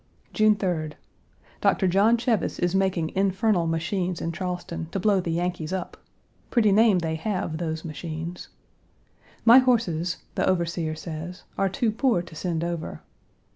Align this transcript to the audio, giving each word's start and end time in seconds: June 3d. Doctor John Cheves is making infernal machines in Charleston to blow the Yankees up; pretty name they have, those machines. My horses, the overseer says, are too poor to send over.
June 0.33 0.55
3d. 0.55 0.93
Doctor 1.61 1.87
John 1.87 2.17
Cheves 2.17 2.57
is 2.57 2.73
making 2.73 3.09
infernal 3.15 3.67
machines 3.67 4.19
in 4.19 4.31
Charleston 4.31 4.87
to 4.87 4.99
blow 4.99 5.21
the 5.21 5.29
Yankees 5.29 5.71
up; 5.71 5.95
pretty 6.49 6.71
name 6.71 6.97
they 6.97 7.13
have, 7.13 7.59
those 7.59 7.85
machines. 7.85 8.47
My 9.45 9.59
horses, 9.59 10.17
the 10.33 10.49
overseer 10.49 10.95
says, 10.95 11.43
are 11.55 11.69
too 11.69 11.91
poor 11.91 12.23
to 12.23 12.33
send 12.33 12.63
over. 12.63 13.03